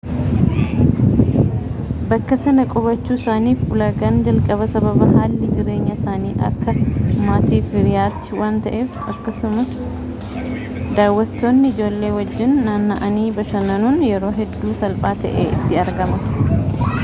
bakka 2.13 2.37
sanaa 2.45 2.63
qubachuu 2.71 3.17
isaaniif 3.19 3.59
ulaagaan 3.75 4.15
jalqaba 4.27 4.67
sababa 4.75 5.09
haalli 5.11 5.49
jireenya 5.57 5.97
isaanii 5.99 6.31
akka 6.47 6.75
maatiif 7.27 7.69
hiriyaatti 7.79 8.39
waan 8.41 8.57
ta'eef 8.67 8.97
akkasumas 9.13 9.77
daawwatootni 10.39 11.73
ijoollee 11.75 12.13
wajjin 12.17 12.59
naanna'anii 12.71 13.29
bashannanuun 13.41 14.03
yeroo 14.09 14.33
hedduu 14.43 14.75
salphaa 14.83 15.15
ta'ee 15.25 15.49
itti 15.55 15.81
argama 15.87 16.93